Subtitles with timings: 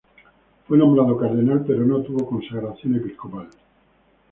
[0.67, 3.47] Fue nombrado cardenal pero no tuvo consagración episcopal.